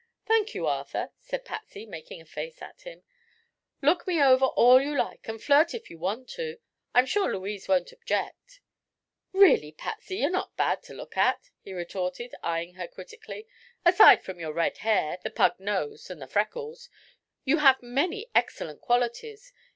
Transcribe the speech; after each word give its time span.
"Thank 0.25 0.55
you, 0.55 0.65
Arthur," 0.65 1.11
said 1.19 1.45
Patsy, 1.45 1.85
making 1.85 2.21
a 2.21 2.25
face 2.25 2.59
at 2.59 2.81
him. 2.81 3.03
"Look 3.83 4.07
me 4.07 4.19
over 4.19 4.45
all 4.45 4.81
you 4.81 4.97
like, 4.97 5.27
and 5.27 5.39
flirt 5.39 5.75
if 5.75 5.91
you 5.91 5.99
want 5.99 6.27
to. 6.29 6.57
I'm 6.91 7.05
sure 7.05 7.31
Louise 7.31 7.67
won't 7.67 7.91
object." 7.91 8.61
"Really, 9.31 9.71
Patsy, 9.71 10.15
you're 10.15 10.31
not 10.31 10.57
bad 10.57 10.81
to 10.85 10.95
look 10.95 11.17
at," 11.17 11.51
he 11.59 11.71
retorted, 11.71 12.33
eyeing 12.41 12.73
her 12.77 12.87
critically. 12.87 13.47
"Aside 13.85 14.23
from 14.23 14.39
your 14.39 14.53
red 14.53 14.79
hair, 14.79 15.19
the 15.21 15.29
pug 15.29 15.59
nose 15.59 16.09
and 16.09 16.19
the 16.19 16.25
freckles, 16.25 16.89
you 17.45 17.57
have 17.57 17.83
many 17.83 18.25
excellent 18.33 18.81
qualities. 18.81 19.53